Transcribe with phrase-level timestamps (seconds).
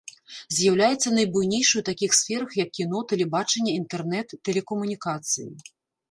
[0.59, 5.47] З'яўляецца найбуйнейшай у такіх сферах, як кіно, тэлебачанне, інтэрнэт, тэлекамунікацыі.